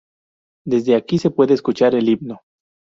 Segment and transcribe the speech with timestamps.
[0.65, 2.41] Desde aquí se puede escuchar el himno.